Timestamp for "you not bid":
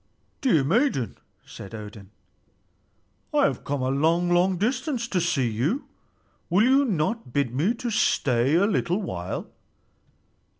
6.63-7.53